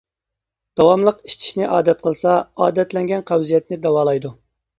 داۋاملىق 0.79 1.19
ئىچىشنى 1.29 1.67
ئادەت 1.75 2.01
قىلسا 2.07 2.33
ئادەتلەنگەن 2.65 3.27
قەۋزىيەتنى 3.29 3.81
داۋالايدۇ. 3.87 4.35